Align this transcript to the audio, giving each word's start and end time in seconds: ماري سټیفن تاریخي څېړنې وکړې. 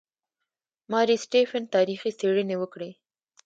ماري 0.91 1.15
سټیفن 1.25 1.63
تاریخي 1.75 2.11
څېړنې 2.19 2.55
وکړې. 2.59 2.91